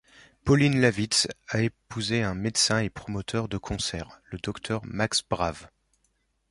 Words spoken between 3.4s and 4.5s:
de concerts, le